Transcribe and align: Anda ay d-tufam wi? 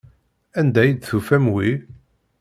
Anda 0.59 0.79
ay 0.81 0.91
d-tufam 0.93 1.45
wi? 1.53 1.69